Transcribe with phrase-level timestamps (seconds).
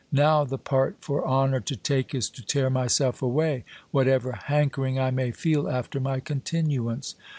[0.11, 5.11] Now, the part for honour to take is to tear myself away, whatever hankering I
[5.11, 7.13] may feel after my continuance.